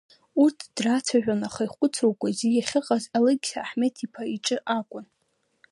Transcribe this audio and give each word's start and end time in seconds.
Урҭ 0.41 0.59
драцәажәон, 0.75 1.41
аха 1.47 1.61
ихәыцрақәа 1.67 2.27
зегьы, 2.37 2.59
ахьыҟаз 2.61 3.03
Алықьса 3.17 3.59
Аҳмеҭ-иԥа 3.65 4.23
иҿы 4.35 4.57
акәын. 4.77 5.05